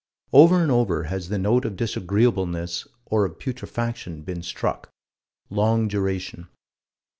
[0.33, 4.89] Over and over has the note of disagreeableness, or of putrefaction, been struck
[5.51, 6.47] long duration.